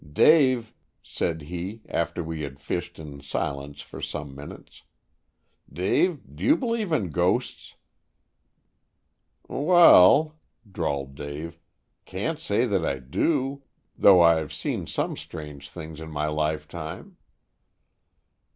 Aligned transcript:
Dave," 0.13 0.73
said 1.03 1.43
he, 1.43 1.83
after 1.87 2.23
we 2.23 2.41
had 2.41 2.59
fished 2.59 2.97
in 2.97 3.21
silence 3.21 3.81
for 3.81 4.01
some 4.01 4.33
minutes, 4.33 4.81
"Dave, 5.71 6.21
d'you 6.35 6.57
believe 6.57 6.91
in 6.91 7.11
ghosts?" 7.11 7.75
"Wal," 9.47 10.39
drawled 10.67 11.13
Dave, 11.13 11.59
"can't 12.05 12.39
say 12.39 12.65
that 12.65 12.83
I 12.83 12.97
dew, 12.97 13.61
tho' 13.95 14.21
I've 14.21 14.51
seen 14.51 14.87
some 14.87 15.15
strange 15.15 15.69
things 15.69 15.99
in 16.01 16.09
my 16.09 16.25
lifetime." 16.25 17.17